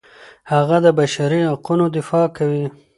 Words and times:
هغه 0.51 0.77
د 0.85 0.87
بشري 0.99 1.41
حقونو 1.51 1.85
دفاع 1.97 2.25
کوي. 2.37 2.65